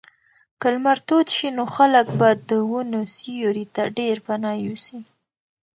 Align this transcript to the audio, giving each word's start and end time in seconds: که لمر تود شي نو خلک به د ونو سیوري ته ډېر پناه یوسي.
که 0.59 0.67
لمر 0.73 0.97
تود 1.07 1.27
شي 1.35 1.49
نو 1.57 1.63
خلک 1.75 2.07
به 2.19 2.29
د 2.49 2.49
ونو 2.71 3.01
سیوري 3.15 3.65
ته 3.75 3.83
ډېر 3.97 4.15
پناه 4.25 4.55
یوسي. 4.67 4.99